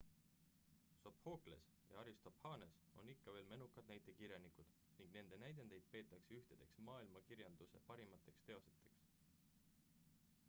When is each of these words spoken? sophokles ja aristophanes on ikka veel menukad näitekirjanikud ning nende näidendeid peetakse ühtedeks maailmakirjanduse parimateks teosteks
sophokles 1.01 1.65
ja 1.89 1.99
aristophanes 2.03 2.79
on 3.01 3.11
ikka 3.13 3.35
veel 3.35 3.51
menukad 3.51 3.91
näitekirjanikud 3.91 4.71
ning 5.01 5.13
nende 5.17 5.39
näidendeid 5.43 5.85
peetakse 5.95 6.37
ühtedeks 6.39 6.77
maailmakirjanduse 6.87 7.83
parimateks 7.91 8.41
teosteks 8.49 8.97